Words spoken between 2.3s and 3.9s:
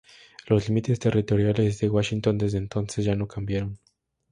desde entonces, ya no cambiaron.